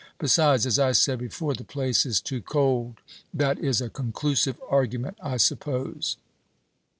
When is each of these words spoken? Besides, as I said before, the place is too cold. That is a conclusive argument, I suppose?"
Besides, 0.17 0.65
as 0.65 0.79
I 0.79 0.93
said 0.93 1.19
before, 1.19 1.53
the 1.53 1.63
place 1.63 2.07
is 2.07 2.19
too 2.19 2.41
cold. 2.41 2.95
That 3.31 3.59
is 3.59 3.81
a 3.81 3.89
conclusive 3.91 4.57
argument, 4.67 5.19
I 5.21 5.37
suppose?" 5.37 6.17